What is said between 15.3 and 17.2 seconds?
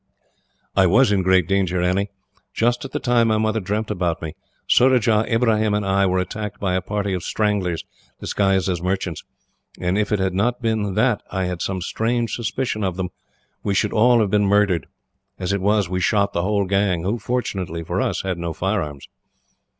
As it was, we shot the whole gang, who,